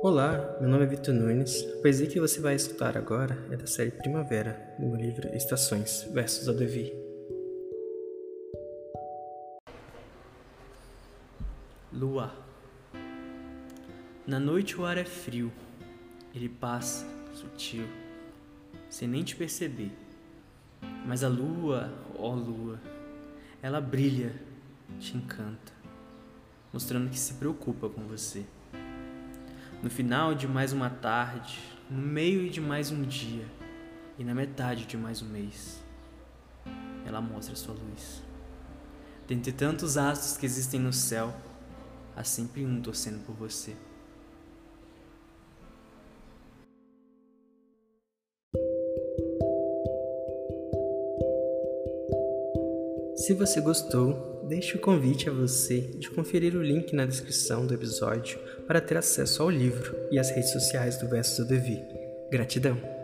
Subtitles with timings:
[0.00, 1.66] Olá, meu nome é Vitor Nunes.
[1.76, 6.04] A poesia que você vai escutar agora é da série Primavera, do meu livro Estações,
[6.12, 6.94] versos Devi.
[11.92, 12.32] Lua
[14.24, 15.50] Na noite o ar é frio,
[16.32, 17.04] ele passa,
[17.34, 17.88] sutil,
[18.88, 19.90] sem nem te perceber.
[21.04, 22.80] Mas a lua, ó lua,
[23.60, 24.32] ela brilha,
[25.00, 25.72] te encanta,
[26.72, 28.46] mostrando que se preocupa com você.
[29.80, 33.46] No final de mais uma tarde, no meio de mais um dia
[34.18, 35.80] e na metade de mais um mês,
[37.06, 38.20] ela mostra sua luz.
[39.28, 41.32] Dentre tantos astros que existem no céu,
[42.16, 43.76] há sempre um torcendo por você.
[53.14, 57.74] Se você gostou, deixe o convite a você de conferir o link na descrição do
[57.74, 61.84] episódio para ter acesso ao livro e às redes sociais do Verso do Devi.
[62.30, 62.97] Gratidão!